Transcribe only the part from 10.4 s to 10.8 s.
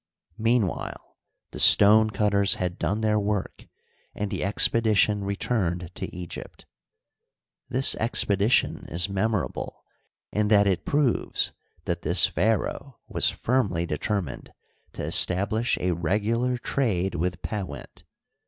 that